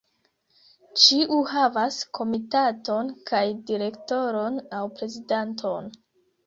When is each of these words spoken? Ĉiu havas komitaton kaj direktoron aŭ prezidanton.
Ĉiu 1.01 1.37
havas 1.51 1.99
komitaton 2.21 3.13
kaj 3.31 3.45
direktoron 3.71 4.61
aŭ 4.81 4.85
prezidanton. 4.99 5.97